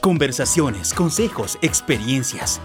[0.00, 2.58] Conversaciones, consejos, experiencias,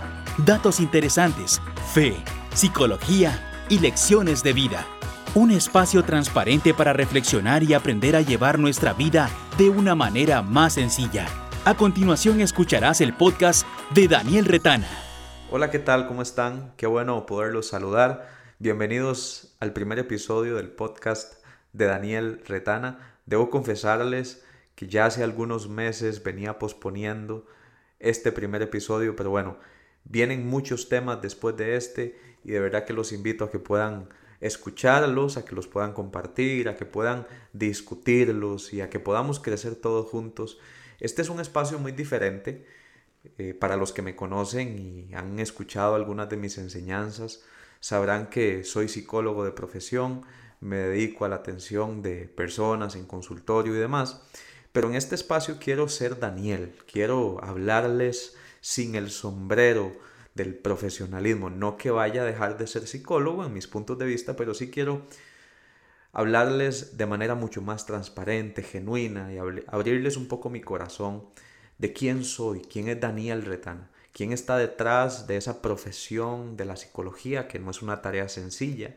[0.45, 1.61] datos interesantes,
[1.93, 2.15] fe,
[2.53, 4.85] psicología y lecciones de vida.
[5.33, 10.75] Un espacio transparente para reflexionar y aprender a llevar nuestra vida de una manera más
[10.75, 11.27] sencilla.
[11.65, 14.87] A continuación escucharás el podcast de Daniel Retana.
[15.51, 16.07] Hola, ¿qué tal?
[16.07, 16.71] ¿Cómo están?
[16.77, 18.29] Qué bueno poderlos saludar.
[18.59, 21.43] Bienvenidos al primer episodio del podcast
[21.73, 23.13] de Daniel Retana.
[23.25, 24.44] Debo confesarles
[24.75, 27.45] que ya hace algunos meses venía posponiendo
[27.99, 29.57] este primer episodio, pero bueno,
[30.03, 34.09] vienen muchos temas después de este y de verdad que los invito a que puedan
[34.41, 39.75] escucharlos, a que los puedan compartir, a que puedan discutirlos y a que podamos crecer
[39.75, 40.59] todos juntos.
[40.99, 42.67] Este es un espacio muy diferente
[43.37, 47.43] eh, para los que me conocen y han escuchado algunas de mis enseñanzas.
[47.79, 50.23] Sabrán que soy psicólogo de profesión,
[50.59, 54.21] me dedico a la atención de personas en consultorio y demás.
[54.75, 59.95] Pero en este espacio quiero ser Daniel, quiero hablarles sin el sombrero
[60.33, 61.49] del profesionalismo.
[61.49, 64.69] No que vaya a dejar de ser psicólogo en mis puntos de vista, pero sí
[64.69, 65.03] quiero
[66.11, 71.23] hablarles de manera mucho más transparente, genuina y abrirles un poco mi corazón
[71.77, 76.75] de quién soy, quién es Daniel Retana, quién está detrás de esa profesión de la
[76.75, 78.93] psicología, que no es una tarea sencilla,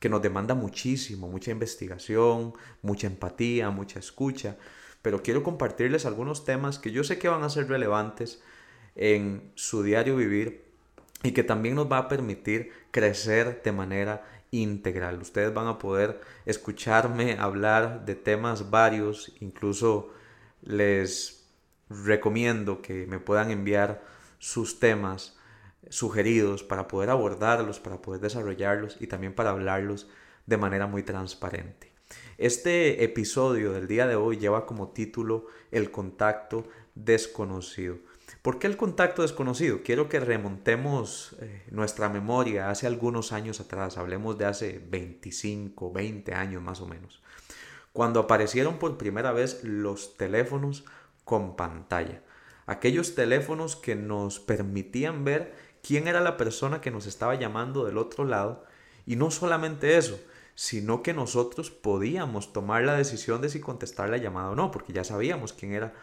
[0.00, 4.56] que nos demanda muchísimo, mucha investigación, mucha empatía, mucha escucha
[5.04, 8.42] pero quiero compartirles algunos temas que yo sé que van a ser relevantes
[8.96, 10.64] en su diario vivir
[11.22, 15.20] y que también nos va a permitir crecer de manera integral.
[15.20, 20.10] Ustedes van a poder escucharme hablar de temas varios, incluso
[20.62, 21.50] les
[21.90, 24.02] recomiendo que me puedan enviar
[24.38, 25.36] sus temas
[25.90, 30.08] sugeridos para poder abordarlos, para poder desarrollarlos y también para hablarlos
[30.46, 31.93] de manera muy transparente.
[32.38, 37.96] Este episodio del día de hoy lleva como título El contacto desconocido.
[38.42, 39.80] ¿Por qué el contacto desconocido?
[39.82, 46.34] Quiero que remontemos eh, nuestra memoria hace algunos años atrás, hablemos de hace 25, 20
[46.34, 47.22] años más o menos,
[47.92, 50.84] cuando aparecieron por primera vez los teléfonos
[51.24, 52.22] con pantalla.
[52.66, 57.98] Aquellos teléfonos que nos permitían ver quién era la persona que nos estaba llamando del
[57.98, 58.64] otro lado
[59.06, 60.18] y no solamente eso,
[60.54, 64.92] sino que nosotros podíamos tomar la decisión de si contestar la llamada o no, porque
[64.92, 65.94] ya sabíamos quién era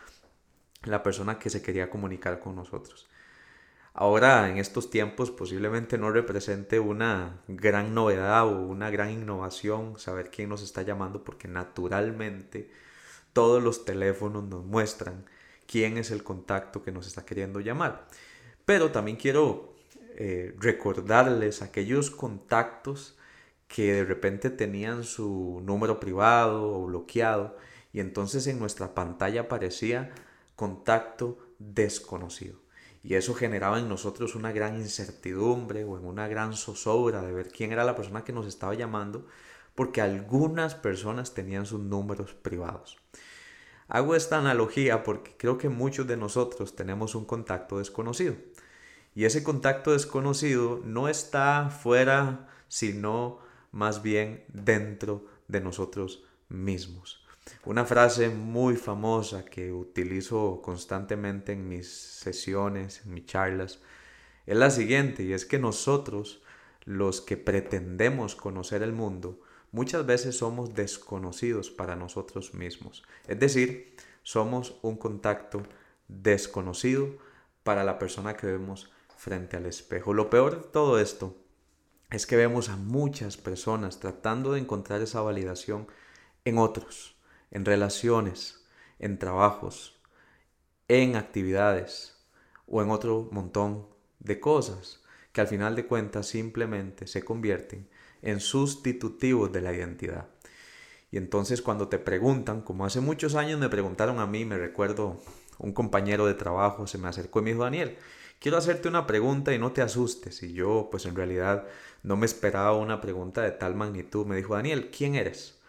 [0.83, 3.07] la persona que se quería comunicar con nosotros.
[3.93, 10.31] Ahora, en estos tiempos, posiblemente no represente una gran novedad o una gran innovación saber
[10.31, 12.71] quién nos está llamando, porque naturalmente
[13.33, 15.25] todos los teléfonos nos muestran
[15.67, 18.07] quién es el contacto que nos está queriendo llamar.
[18.65, 19.75] Pero también quiero
[20.15, 23.17] eh, recordarles aquellos contactos
[23.73, 27.55] que de repente tenían su número privado o bloqueado
[27.93, 30.11] y entonces en nuestra pantalla aparecía
[30.55, 32.59] contacto desconocido.
[33.03, 37.49] Y eso generaba en nosotros una gran incertidumbre o en una gran zozobra de ver
[37.49, 39.25] quién era la persona que nos estaba llamando,
[39.73, 42.97] porque algunas personas tenían sus números privados.
[43.87, 48.35] Hago esta analogía porque creo que muchos de nosotros tenemos un contacto desconocido.
[49.15, 53.39] Y ese contacto desconocido no está fuera, sino
[53.71, 57.25] más bien dentro de nosotros mismos.
[57.65, 63.79] Una frase muy famosa que utilizo constantemente en mis sesiones, en mis charlas,
[64.45, 66.41] es la siguiente, y es que nosotros,
[66.85, 69.39] los que pretendemos conocer el mundo,
[69.71, 73.03] muchas veces somos desconocidos para nosotros mismos.
[73.27, 75.63] Es decir, somos un contacto
[76.07, 77.17] desconocido
[77.63, 80.13] para la persona que vemos frente al espejo.
[80.13, 81.35] Lo peor de todo esto
[82.11, 85.87] es que vemos a muchas personas tratando de encontrar esa validación
[86.43, 87.15] en otros,
[87.51, 88.65] en relaciones,
[88.99, 89.99] en trabajos,
[90.89, 92.17] en actividades
[92.67, 93.87] o en otro montón
[94.19, 95.01] de cosas
[95.31, 97.89] que al final de cuentas simplemente se convierten
[98.21, 100.27] en sustitutivos de la identidad.
[101.11, 105.21] Y entonces cuando te preguntan, como hace muchos años me preguntaron a mí, me recuerdo
[105.61, 107.97] un compañero de trabajo se me acercó y me dijo, Daniel,
[108.39, 110.41] quiero hacerte una pregunta y no te asustes.
[110.43, 111.67] Y yo, pues en realidad
[112.03, 114.25] no me esperaba una pregunta de tal magnitud.
[114.25, 115.59] Me dijo, Daniel, ¿quién eres?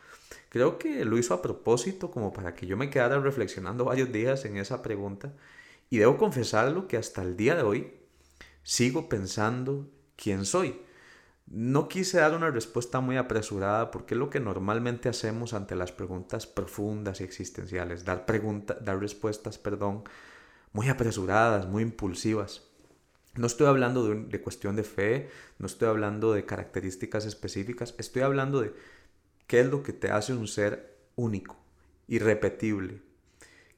[0.48, 4.44] Creo que lo hizo a propósito como para que yo me quedara reflexionando varios días
[4.44, 5.32] en esa pregunta.
[5.90, 7.92] Y debo confesarlo que hasta el día de hoy
[8.62, 10.80] sigo pensando quién soy.
[11.52, 15.92] No quise dar una respuesta muy apresurada porque es lo que normalmente hacemos ante las
[15.92, 18.24] preguntas profundas y existenciales, dar,
[18.80, 20.02] dar respuestas, perdón,
[20.72, 22.62] muy apresuradas, muy impulsivas.
[23.34, 25.28] No estoy hablando de, cuestión de fe,
[25.58, 28.72] no estoy hablando de características específicas, estoy hablando de
[29.46, 31.58] qué es lo que te hace un ser único,
[32.08, 33.02] irrepetible,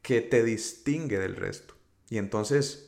[0.00, 1.74] que te distingue del resto.
[2.08, 2.86] Y entonces,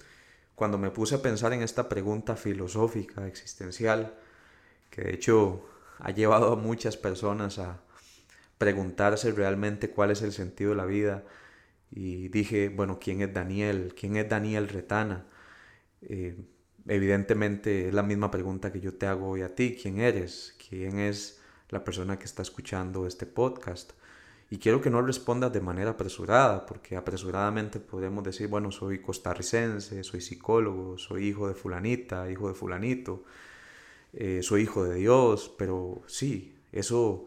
[0.54, 4.16] cuando me puse a pensar en esta pregunta filosófica, existencial,
[4.90, 5.66] que de hecho
[5.98, 7.80] ha llevado a muchas personas a
[8.58, 11.24] preguntarse realmente cuál es el sentido de la vida,
[11.90, 13.94] y dije, bueno, ¿quién es Daniel?
[13.98, 15.26] ¿Quién es Daniel Retana?
[16.02, 16.36] Eh,
[16.86, 19.78] evidentemente es la misma pregunta que yo te hago hoy a ti.
[19.80, 20.56] ¿Quién eres?
[20.68, 23.92] ¿Quién es la persona que está escuchando este podcast?
[24.50, 30.04] Y quiero que no respondas de manera apresurada, porque apresuradamente podemos decir, bueno, soy costarricense,
[30.04, 33.24] soy psicólogo, soy hijo de fulanita, hijo de fulanito,
[34.12, 37.26] eh, soy hijo de Dios, pero sí, eso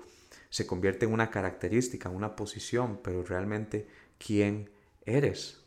[0.49, 3.87] se convierte en una característica, una posición, pero realmente,
[4.17, 4.69] ¿quién
[5.05, 5.61] eres?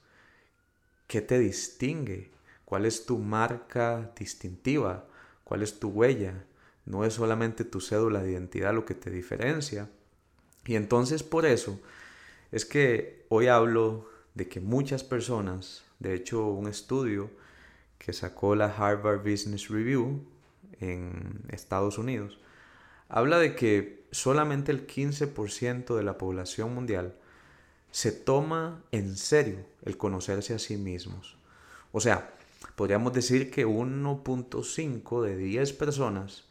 [1.07, 2.31] ¿Qué te distingue?
[2.65, 5.07] ¿Cuál es tu marca distintiva?
[5.45, 6.45] ¿Cuál es tu huella?
[6.85, 9.89] No es solamente tu cédula de identidad lo que te diferencia,
[10.65, 11.81] y entonces por eso
[12.51, 17.31] es que hoy hablo de que muchas personas, de hecho un estudio
[17.99, 20.25] que sacó la Harvard Business Review
[20.83, 22.39] en Estados Unidos,
[23.09, 27.15] habla de que solamente el 15% de la población mundial
[27.91, 31.37] se toma en serio el conocerse a sí mismos.
[31.93, 32.33] O sea,
[32.75, 36.45] podríamos decir que 1.5 de 10 personas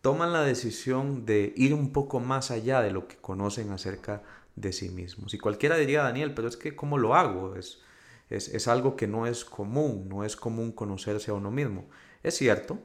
[0.00, 4.22] toman la decisión de ir un poco más allá de lo que conocen acerca
[4.56, 5.34] de sí mismos.
[5.34, 7.56] Y cualquiera diría, Daniel, pero es que ¿cómo lo hago?
[7.56, 7.82] Es,
[8.30, 11.88] es, algo que no es común, no es común conocerse a uno mismo.
[12.22, 12.78] Es cierto,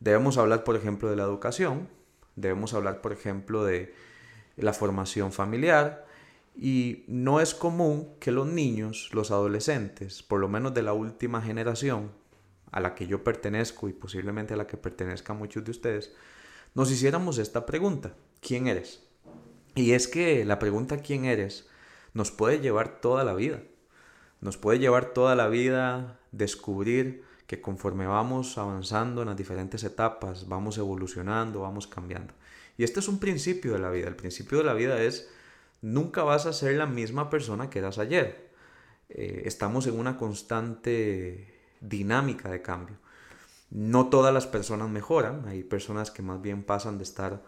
[0.00, 1.88] debemos hablar, por ejemplo, de la educación,
[2.36, 3.94] debemos hablar, por ejemplo, de
[4.56, 6.06] la formación familiar,
[6.56, 11.40] y no es común que los niños, los adolescentes, por lo menos de la última
[11.40, 12.10] generación,
[12.72, 16.12] a la que yo pertenezco y posiblemente a la que pertenezcan muchos de ustedes,
[16.74, 19.02] nos hiciéramos esta pregunta, ¿quién eres?
[19.74, 21.68] Y es que la pregunta ¿quién eres?
[22.12, 23.62] nos puede llevar toda la vida.
[24.40, 30.46] Nos puede llevar toda la vida descubrir que conforme vamos avanzando en las diferentes etapas,
[30.46, 32.32] vamos evolucionando, vamos cambiando.
[32.78, 34.06] Y este es un principio de la vida.
[34.06, 35.28] El principio de la vida es
[35.82, 38.52] nunca vas a ser la misma persona que eras ayer.
[39.08, 42.98] Eh, estamos en una constante dinámica de cambio.
[43.70, 47.42] No todas las personas mejoran, hay personas que más bien pasan de estar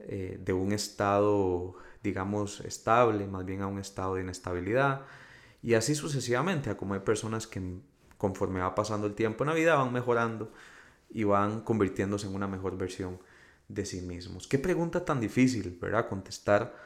[0.00, 5.00] eh, de un estado, digamos, estable, más bien a un estado de inestabilidad,
[5.62, 7.80] y así sucesivamente, como hay personas que
[8.20, 10.52] conforme va pasando el tiempo en la vida van mejorando
[11.08, 13.18] y van convirtiéndose en una mejor versión
[13.66, 14.46] de sí mismos.
[14.46, 16.06] Qué pregunta tan difícil, ¿verdad?
[16.06, 16.76] Contestar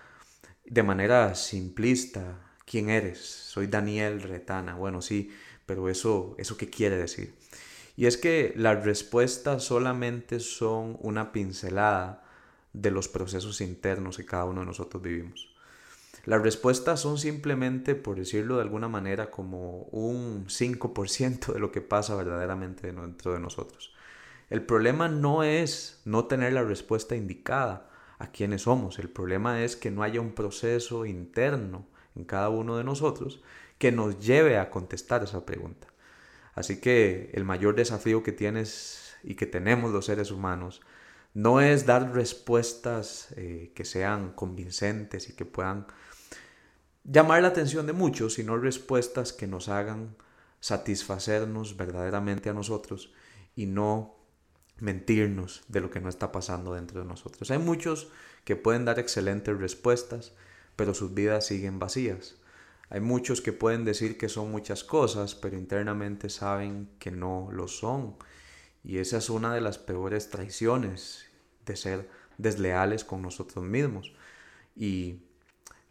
[0.64, 3.18] de manera simplista, ¿quién eres?
[3.18, 4.76] Soy Daniel Retana.
[4.76, 5.32] Bueno, sí,
[5.66, 7.34] pero eso, ¿eso qué quiere decir?
[7.96, 12.22] Y es que las respuestas solamente son una pincelada
[12.72, 15.53] de los procesos internos que cada uno de nosotros vivimos.
[16.26, 21.82] Las respuestas son simplemente, por decirlo de alguna manera, como un 5% de lo que
[21.82, 23.94] pasa verdaderamente dentro de nosotros.
[24.48, 28.98] El problema no es no tener la respuesta indicada a quiénes somos.
[28.98, 33.42] El problema es que no haya un proceso interno en cada uno de nosotros
[33.78, 35.88] que nos lleve a contestar esa pregunta.
[36.54, 40.80] Así que el mayor desafío que tienes y que tenemos los seres humanos
[41.34, 45.86] no es dar respuestas eh, que sean convincentes y que puedan
[47.04, 50.16] llamar la atención de muchos, sino respuestas que nos hagan
[50.60, 53.12] satisfacernos verdaderamente a nosotros
[53.54, 54.16] y no
[54.78, 57.50] mentirnos de lo que no está pasando dentro de nosotros.
[57.50, 58.08] Hay muchos
[58.44, 60.32] que pueden dar excelentes respuestas,
[60.76, 62.36] pero sus vidas siguen vacías.
[62.90, 67.68] Hay muchos que pueden decir que son muchas cosas, pero internamente saben que no lo
[67.68, 68.16] son.
[68.82, 71.26] Y esa es una de las peores traiciones
[71.64, 74.12] de ser desleales con nosotros mismos
[74.76, 75.20] y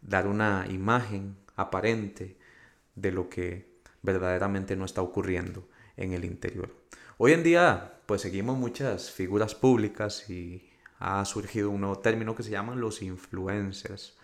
[0.04, 2.36] dar una imagen aparente
[2.94, 6.74] de lo que verdaderamente no está ocurriendo en el interior.
[7.18, 12.42] Hoy en día pues seguimos muchas figuras públicas y ha surgido un nuevo término que
[12.42, 14.16] se llaman los influencers.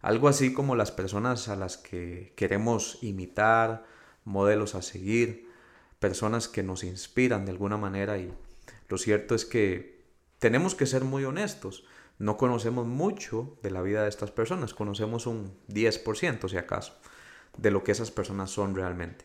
[0.00, 3.84] Algo así como las personas a las que queremos imitar,
[4.24, 5.48] modelos a seguir,
[6.00, 8.32] personas que nos inspiran de alguna manera y
[8.88, 10.02] lo cierto es que
[10.38, 11.84] tenemos que ser muy honestos.
[12.18, 16.94] No conocemos mucho de la vida de estas personas, conocemos un 10% si acaso
[17.56, 19.24] de lo que esas personas son realmente.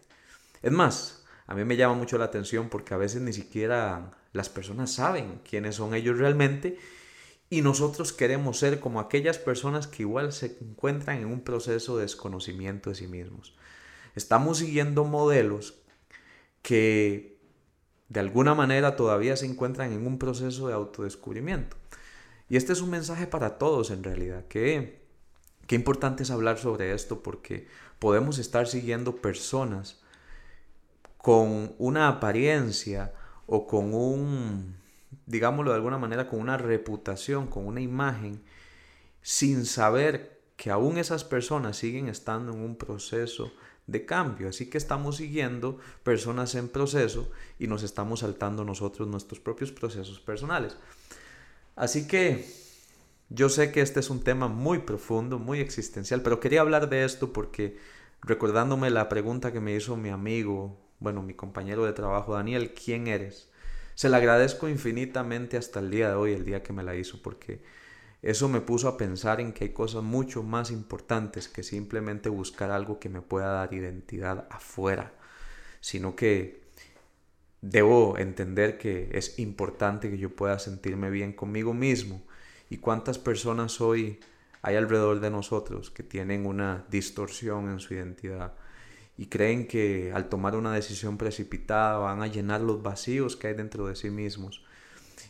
[0.62, 4.50] Es más, a mí me llama mucho la atención porque a veces ni siquiera las
[4.50, 6.77] personas saben quiénes son ellos realmente
[7.50, 12.03] y nosotros queremos ser como aquellas personas que igual se encuentran en un proceso de
[12.03, 13.56] desconocimiento de sí mismos.
[14.15, 15.79] Estamos siguiendo modelos
[16.62, 17.39] que
[18.10, 21.77] de alguna manera todavía se encuentran en un proceso de autodescubrimiento.
[22.49, 25.01] Y este es un mensaje para todos en realidad, que
[25.67, 27.67] qué importante es hablar sobre esto porque
[27.99, 29.99] podemos estar siguiendo personas
[31.17, 33.13] con una apariencia
[33.47, 34.77] o con un,
[35.25, 38.41] digámoslo de alguna manera, con una reputación, con una imagen,
[39.21, 43.51] sin saber que aún esas personas siguen estando en un proceso
[43.87, 44.49] de cambio.
[44.49, 50.19] Así que estamos siguiendo personas en proceso y nos estamos saltando nosotros nuestros propios procesos
[50.19, 50.77] personales.
[51.77, 52.43] Así que
[53.29, 57.05] yo sé que este es un tema muy profundo, muy existencial, pero quería hablar de
[57.05, 57.77] esto porque
[58.24, 63.05] recordándome la pregunta que me hizo mi amigo, bueno, mi compañero de trabajo, Daniel, ¿quién
[63.05, 63.51] eres?
[63.93, 67.22] Se le agradezco infinitamente hasta el día de hoy, el día que me la hizo,
[67.22, 67.62] porque
[68.24, 72.72] eso me puso a pensar en que hay cosas mucho más importantes que simplemente buscar
[72.72, 75.13] algo que me pueda dar identidad afuera,
[75.79, 76.66] sino que
[77.69, 82.21] debo entender que es importante que yo pueda sentirme bien conmigo mismo.
[82.69, 84.19] ¿Y cuántas personas hoy
[84.62, 88.53] hay alrededor de nosotros que tienen una distorsión en su identidad?
[89.19, 93.55] y creen que al tomar una decisión precipitada van a llenar los vacíos que hay
[93.55, 94.63] dentro de sí mismos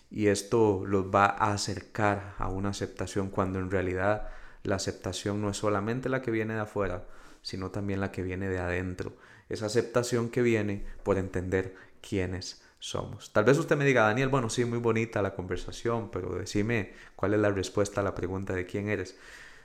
[0.10, 4.30] y esto los va a acercar a una aceptación cuando en realidad
[4.64, 7.06] la aceptación no es solamente la que viene de afuera,
[7.42, 9.14] sino también la que viene de adentro.
[9.50, 13.32] Esa aceptación que viene por entender quiénes somos.
[13.34, 17.34] Tal vez usted me diga, Daniel, bueno, sí, muy bonita la conversación, pero decime cuál
[17.34, 19.18] es la respuesta a la pregunta de quién eres.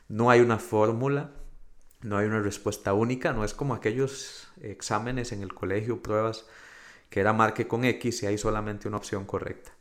[0.09, 1.31] No hay una fórmula,
[2.01, 6.47] no hay una respuesta única, no es como aquellos exámenes en el colegio, pruebas
[7.11, 9.73] que era marque con X y hay solamente una opción correcta.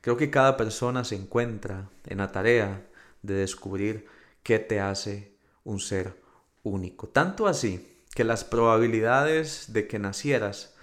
[0.00, 2.84] Creo que cada persona se encuentra en la tarea
[3.22, 4.08] de descubrir
[4.42, 6.20] qué te hace un ser
[6.64, 7.08] único.
[7.08, 10.74] Tanto así que las probabilidades de que nacieras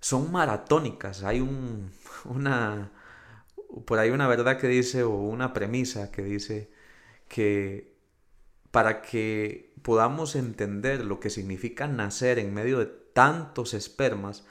[0.00, 1.24] son maratónicas.
[1.24, 1.92] Hay un,
[2.24, 2.92] una,
[3.86, 6.70] por ahí una verdad que dice, o una premisa que dice
[7.28, 7.94] que
[8.70, 14.44] para que podamos entender lo que significa nacer en medio de tantos espermas,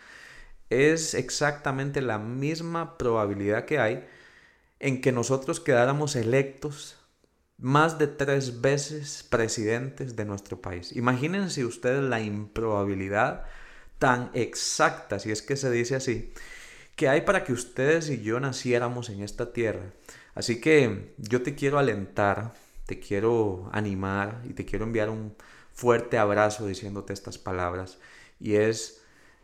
[0.70, 4.08] es exactamente la misma probabilidad que hay
[4.80, 6.99] en que nosotros quedáramos electos
[7.60, 10.96] más de tres veces presidentes de nuestro país.
[10.96, 13.46] Imagínense ustedes la improbabilidad
[13.98, 16.34] tan exacta, si es que se dice así,
[16.96, 19.94] que hay para que ustedes y yo naciéramos en esta tierra.
[20.36, 22.54] Así que yo te quiero alentar,
[22.86, 25.36] te quiero animar y te quiero enviar un
[25.74, 28.00] fuerte abrazo diciéndote estas palabras.
[28.40, 29.02] Y es,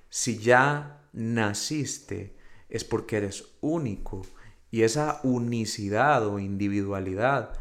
[0.10, 2.36] si ya naciste
[2.70, 4.22] es porque eres único
[4.72, 7.54] y esa unicidad o individualidad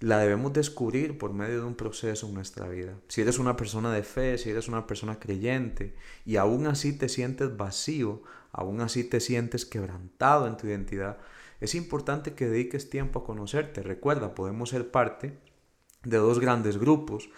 [0.00, 2.98] la debemos descubrir por medio de un proceso en nuestra vida.
[3.08, 7.10] Si eres una persona de fe, si eres una persona creyente y aún así te
[7.10, 11.18] sientes vacío, aún así te sientes quebrantado en tu identidad,
[11.60, 13.82] es importante que dediques tiempo a conocerte.
[13.82, 15.38] Recuerda, podemos ser parte
[16.02, 17.28] de dos grandes grupos,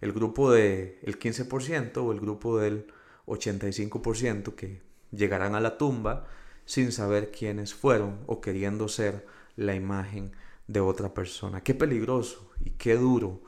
[0.00, 2.86] el grupo del el 15% o el grupo del
[3.26, 6.26] 85% que llegarán a la tumba
[6.64, 10.32] sin saber quiénes fueron o queriendo ser la imagen
[10.68, 11.62] de otra persona.
[11.62, 13.42] Qué peligroso y qué duro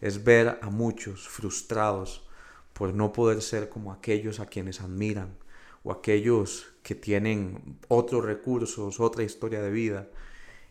[0.00, 2.28] es ver a muchos frustrados
[2.74, 5.38] por no poder ser como aquellos a quienes admiran
[5.82, 10.08] o aquellos que tienen otros recursos, otra historia de vida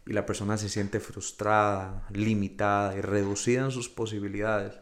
[0.06, 4.74] y la persona se siente frustrada, limitada y reducida en sus posibilidades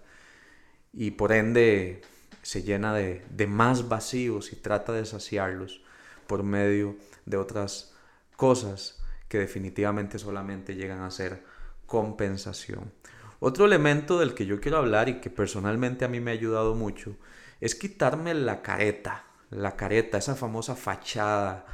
[0.94, 2.02] y por ende
[2.42, 5.82] se llena de, más vacíos y trata de saciarlos
[6.28, 7.94] por medio de otras
[8.36, 9.01] cosas
[9.32, 11.46] que definitivamente solamente llegan a ser
[11.86, 12.92] compensación.
[13.40, 16.76] Otro elemento del que yo quiero hablar y que personalmente a mí me ha ayudado
[16.76, 17.16] mucho
[17.62, 21.66] es quitarme la careta, la careta, esa famosa fachada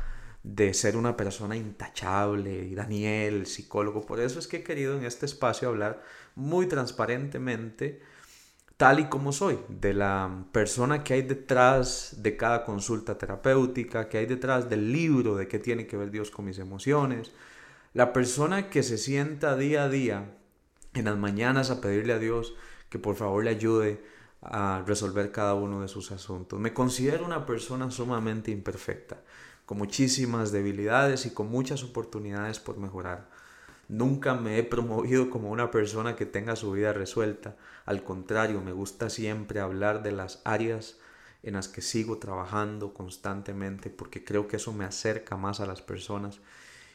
[0.44, 4.06] de ser una persona intachable y Daniel, psicólogo.
[4.06, 6.04] Por eso es que he querido en este espacio hablar
[6.36, 8.04] muy transparentemente
[8.78, 14.20] tal y como soy, de la persona que hay detrás de cada consulta terapéutica, que
[14.20, 17.32] hay detrás del libro de qué tiene que ver Dios con mis emociones,
[17.94, 20.38] la persona que se sienta día a día
[20.94, 22.54] en las mañanas a pedirle a Dios
[22.90, 24.04] que por favor le ayude
[24.42, 26.60] a resolver cada uno de sus asuntos.
[26.60, 29.18] Me considero una persona sumamente imperfecta,
[29.66, 33.30] con muchísimas debilidades y con muchas oportunidades por mejorar.
[33.90, 37.56] Nunca me he promovido como una persona que tenga su vida resuelta.
[37.86, 41.00] Al contrario, me gusta siempre hablar de las áreas
[41.44, 45.82] en las que sigo trabajando constantemente porque creo que eso me acerca más a las
[45.82, 46.42] personas.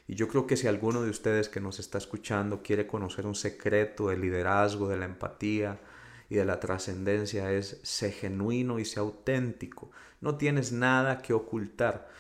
[0.07, 3.35] Y yo creo que si alguno de ustedes que nos está escuchando quiere conocer un
[3.35, 5.81] secreto del liderazgo, de la empatía
[6.29, 9.91] y de la trascendencia es sé genuino y sé auténtico.
[10.21, 12.11] No tienes nada que ocultar.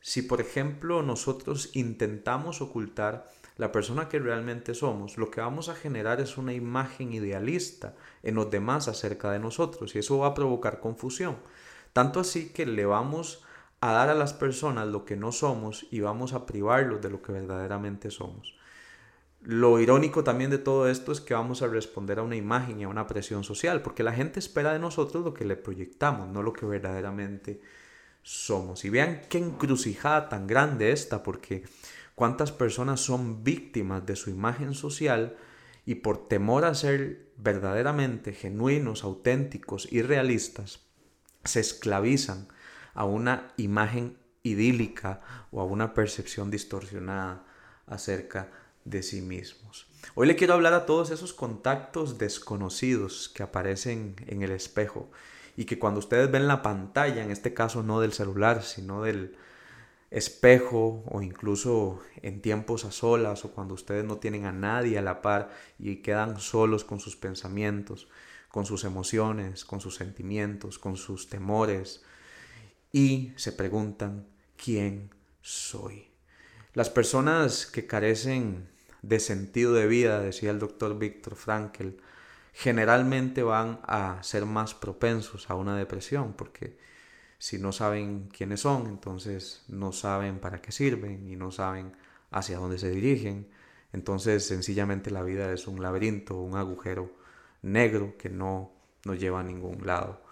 [0.00, 5.74] Si por ejemplo nosotros intentamos ocultar la persona que realmente somos, lo que vamos a
[5.74, 10.34] generar es una imagen idealista en los demás acerca de nosotros y eso va a
[10.34, 11.36] provocar confusión.
[11.92, 13.44] Tanto así que le vamos
[13.80, 17.22] a dar a las personas lo que no somos y vamos a privarlos de lo
[17.22, 18.56] que verdaderamente somos.
[19.42, 22.84] Lo irónico también de todo esto es que vamos a responder a una imagen y
[22.84, 26.42] a una presión social, porque la gente espera de nosotros lo que le proyectamos, no
[26.42, 27.60] lo que verdaderamente
[28.22, 28.86] somos.
[28.86, 31.64] Y vean qué encrucijada tan grande esta, porque
[32.14, 35.36] cuántas personas son víctimas de su imagen social
[35.86, 40.80] y por temor a ser verdaderamente genuinos, auténticos y realistas,
[41.44, 42.48] se esclavizan
[42.94, 47.44] a una imagen idílica o a una percepción distorsionada
[47.86, 48.50] acerca
[48.84, 49.86] de sí mismos.
[50.14, 55.10] Hoy le quiero hablar a todos esos contactos desconocidos que aparecen en el espejo
[55.56, 59.36] y que cuando ustedes ven la pantalla, en este caso no del celular, sino del
[60.14, 65.02] espejo o incluso en tiempos a solas o cuando ustedes no tienen a nadie a
[65.02, 68.06] la par y quedan solos con sus pensamientos,
[68.48, 72.04] con sus emociones, con sus sentimientos, con sus temores
[72.92, 75.10] y se preguntan, ¿quién
[75.42, 76.06] soy?
[76.74, 78.68] Las personas que carecen
[79.02, 82.00] de sentido de vida, decía el doctor Víctor Frankel,
[82.52, 86.78] generalmente van a ser más propensos a una depresión, porque
[87.38, 91.92] si no saben quiénes son, entonces no saben para qué sirven y no saben
[92.30, 93.48] hacia dónde se dirigen.
[93.92, 97.12] Entonces sencillamente la vida es un laberinto, un agujero
[97.62, 98.72] negro que no
[99.04, 100.22] nos lleva a ningún lado.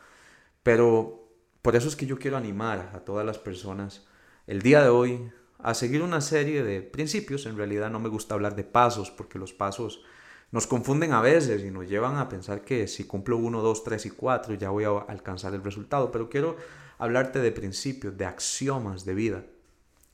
[0.63, 1.29] Pero
[1.63, 4.07] por eso es que yo quiero animar a todas las personas
[4.47, 7.47] el día de hoy a seguir una serie de principios.
[7.47, 10.03] En realidad no me gusta hablar de pasos porque los pasos
[10.51, 14.05] nos confunden a veces y nos llevan a pensar que si cumplo uno, dos, tres
[14.07, 16.11] y cuatro ya voy a alcanzar el resultado.
[16.11, 16.57] Pero quiero
[17.05, 19.45] hablarte de principios, de axiomas de vida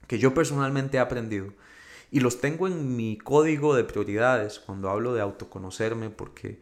[0.06, 1.52] que yo personalmente he aprendido
[2.10, 6.60] y los tengo en mi código de prioridades cuando hablo de autoconocerme porque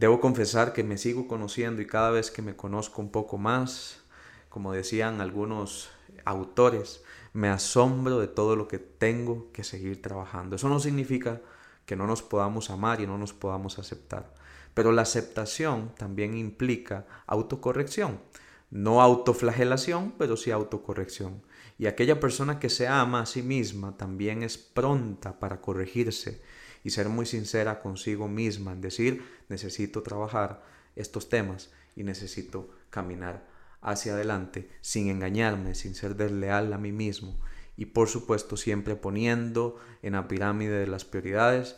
[0.00, 4.00] Debo confesar que me sigo conociendo y cada vez que me conozco un poco más,
[4.48, 5.90] como decían algunos
[6.24, 10.56] autores, me asombro de todo lo que tengo que seguir trabajando.
[10.56, 11.42] Eso no significa
[11.84, 14.32] que no nos podamos amar y no nos podamos aceptar.
[14.72, 18.20] Pero la aceptación también implica autocorrección.
[18.70, 21.42] No autoflagelación, pero sí autocorrección.
[21.78, 26.40] Y aquella persona que se ama a sí misma también es pronta para corregirse
[26.84, 30.62] y ser muy sincera consigo misma en decir, necesito trabajar
[30.96, 33.46] estos temas y necesito caminar
[33.80, 37.36] hacia adelante sin engañarme, sin ser desleal a mí mismo
[37.76, 41.76] y por supuesto siempre poniendo en la pirámide de las prioridades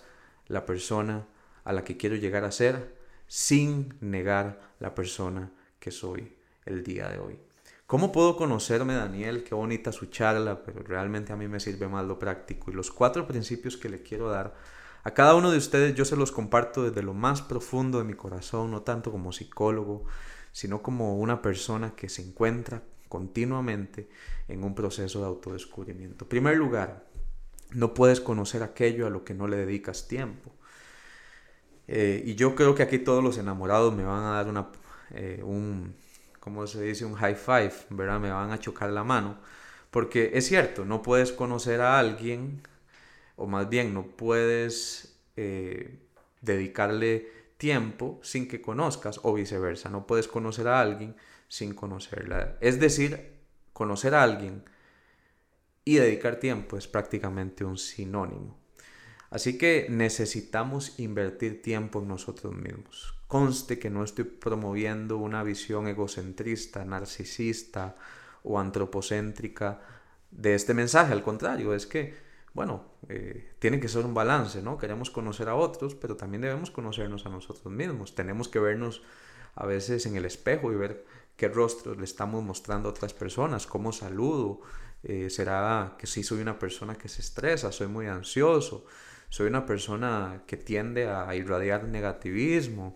[0.49, 1.29] la persona
[1.65, 2.97] a la que quiero llegar a ser
[3.29, 7.39] sin negar la persona que soy el día de hoy.
[7.87, 9.45] ¿Cómo puedo conocerme, Daniel?
[9.45, 12.71] Qué bonita su charla, pero realmente a mí me sirve más lo práctico.
[12.71, 14.55] Y los cuatro principios que le quiero dar
[15.05, 18.15] a cada uno de ustedes yo se los comparto desde lo más profundo de mi
[18.15, 20.05] corazón, no tanto como psicólogo,
[20.53, 24.09] sino como una persona que se encuentra continuamente
[24.49, 26.25] en un proceso de autodescubrimiento.
[26.25, 27.05] En primer lugar,
[27.73, 30.53] no puedes conocer aquello a lo que no le dedicas tiempo.
[31.89, 34.69] Eh, y yo creo que aquí todos los enamorados me van a dar una,
[35.11, 35.95] eh, un,
[36.43, 37.05] ¿cómo se dice?
[37.05, 38.19] Un high five, ¿verdad?
[38.19, 39.39] Me van a chocar la mano.
[39.93, 42.63] Porque es cierto, no puedes conocer a alguien
[43.37, 46.01] o más bien no puedes eh,
[46.41, 49.89] dedicarle tiempo sin que conozcas o viceversa.
[49.89, 51.15] No puedes conocer a alguien
[51.47, 52.57] sin conocerla.
[52.61, 53.35] Es decir,
[53.73, 54.65] conocer a alguien
[55.85, 58.59] y dedicar tiempo es prácticamente un sinónimo.
[59.31, 63.15] Así que necesitamos invertir tiempo en nosotros mismos.
[63.33, 67.95] Conste que no estoy promoviendo una visión egocentrista, narcisista
[68.43, 69.81] o antropocéntrica
[70.31, 71.15] de este mensaje.
[71.15, 72.15] Al contrario, es que
[72.53, 74.77] bueno, eh, tiene que ser un balance, ¿no?
[74.77, 78.15] Queremos conocer a otros, pero también debemos conocernos a nosotros mismos.
[78.15, 79.03] Tenemos que vernos
[79.55, 83.67] a veces en el espejo y ver qué rostros le estamos mostrando a otras personas,
[83.67, 84.61] cómo saludo.
[85.05, 88.85] Eh, ¿Será que sí soy una persona que se estresa, soy muy ansioso,
[89.31, 92.95] soy una persona que tiende a irradiar negativismo,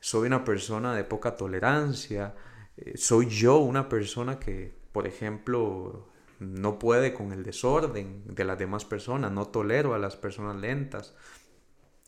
[0.00, 2.34] soy una persona de poca tolerancia,
[2.76, 6.08] eh, soy yo una persona que, por ejemplo,
[6.38, 11.14] no puede con el desorden de las demás personas, no tolero a las personas lentas,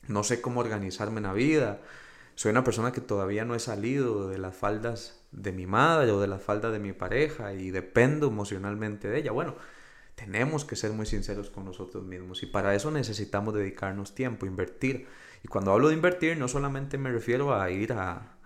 [0.08, 1.80] no sé cómo organizarme en la vida,
[2.34, 6.20] soy una persona que todavía no he salido de las faldas de mi madre o
[6.20, 9.32] de las faldas de mi pareja y dependo emocionalmente de ella.
[9.32, 9.54] Bueno,
[10.14, 15.06] tenemos que ser muy sinceros con nosotros mismos y para eso necesitamos dedicarnos tiempo, invertir.
[15.42, 18.36] Y cuando hablo de invertir no solamente me refiero a ir a,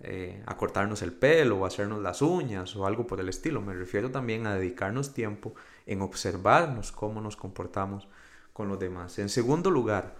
[0.00, 3.60] eh, a cortarnos el pelo o hacernos las uñas o algo por el estilo.
[3.60, 5.54] Me refiero también a dedicarnos tiempo
[5.86, 8.08] en observarnos cómo nos comportamos
[8.52, 9.18] con los demás.
[9.18, 10.16] En segundo lugar,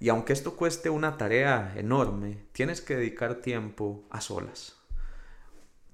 [0.00, 4.78] y aunque esto cueste una tarea enorme, tienes que dedicar tiempo a solas.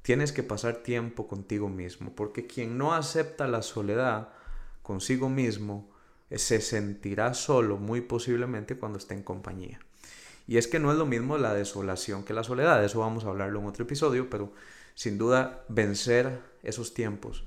[0.02, 4.30] tienes que pasar tiempo contigo mismo, porque quien no acepta la soledad
[4.82, 5.90] consigo mismo
[6.30, 9.80] se sentirá solo muy posiblemente cuando esté en compañía.
[10.46, 13.28] Y es que no es lo mismo la desolación que la soledad, eso vamos a
[13.28, 14.52] hablarlo en otro episodio, pero
[14.94, 17.44] sin duda vencer esos tiempos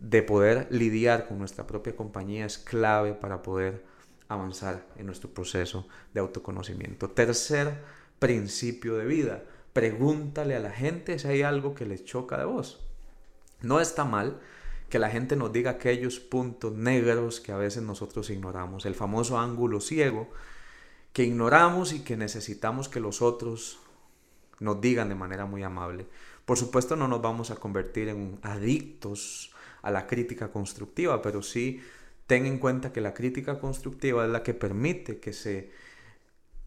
[0.00, 3.84] de poder lidiar con nuestra propia compañía es clave para poder
[4.28, 7.10] avanzar en nuestro proceso de autoconocimiento.
[7.10, 7.78] Tercer
[8.18, 12.80] principio de vida, pregúntale a la gente si hay algo que les choca de vos.
[13.60, 14.40] No está mal
[14.88, 19.38] que la gente nos diga aquellos puntos negros que a veces nosotros ignoramos, el famoso
[19.38, 20.28] ángulo ciego
[21.12, 23.78] que ignoramos y que necesitamos que los otros
[24.58, 26.06] nos digan de manera muy amable.
[26.44, 31.82] Por supuesto no nos vamos a convertir en adictos a la crítica constructiva, pero sí
[32.26, 35.70] ten en cuenta que la crítica constructiva es la que permite que se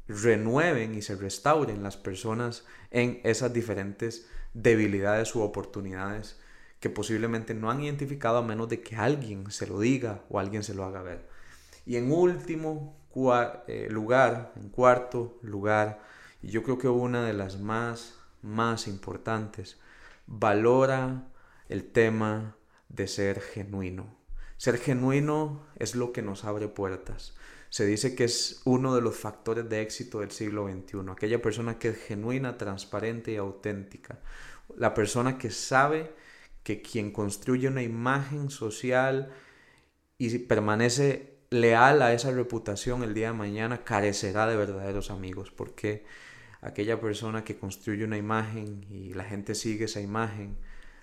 [0.07, 6.39] renueven y se restauren las personas en esas diferentes debilidades u oportunidades
[6.79, 10.63] que posiblemente no han identificado a menos de que alguien se lo diga o alguien
[10.63, 11.27] se lo haga ver.
[11.85, 12.97] Y en último
[13.67, 15.99] eh, lugar, en cuarto lugar,
[16.43, 18.13] y yo creo que una de las más,
[18.43, 19.79] más importantes,
[20.27, 21.27] valora
[21.67, 22.55] el tema
[22.89, 24.15] de ser genuino.
[24.57, 27.35] Ser genuino es lo que nos abre puertas.
[27.69, 31.11] Se dice que es uno de los factores de éxito del siglo XXI.
[31.11, 34.19] Aquella persona que es genuina, transparente y auténtica.
[34.75, 36.13] La persona que sabe
[36.67, 39.31] que quien construye una imagen social
[40.17, 45.49] y permanece leal a esa reputación el día de mañana carecerá de verdaderos amigos.
[45.49, 46.03] Porque
[46.59, 50.57] aquella persona que construye una imagen y la gente sigue esa imagen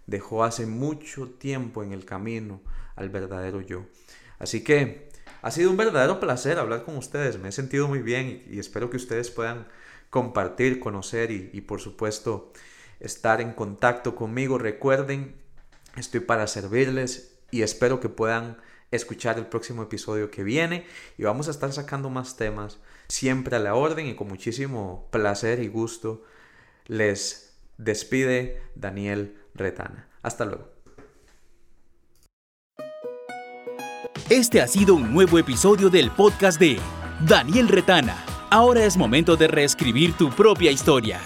[0.07, 2.61] dejó hace mucho tiempo en el camino
[2.95, 3.87] al verdadero yo.
[4.39, 5.09] Así que
[5.41, 8.91] ha sido un verdadero placer hablar con ustedes, me he sentido muy bien y, espero
[8.91, 9.67] que ustedes puedan
[10.11, 12.53] compartir, conocer y, y por supuesto
[13.01, 14.59] estar en contacto conmigo.
[14.59, 15.43] Recuerden,
[15.97, 18.59] estoy para servirles y espero que puedan
[18.91, 20.87] escuchar el próximo episodio que viene
[21.19, 22.79] y vamos a estar sacando más temas
[23.09, 26.23] siempre a la orden y con muchísimo placer y gusto
[26.87, 30.09] les despide Daniel Retana.
[30.23, 30.75] Hasta luego.
[34.31, 36.79] Este ha sido un nuevo episodio del podcast de
[37.27, 38.25] Daniel Retana.
[38.51, 41.21] Ahora es momento de reescribir tu propia historia.